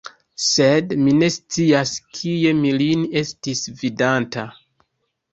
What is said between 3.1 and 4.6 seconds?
estis vidanta.